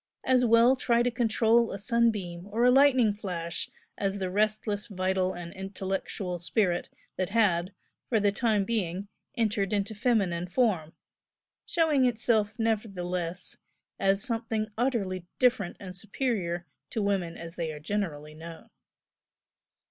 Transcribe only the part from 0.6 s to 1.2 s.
try to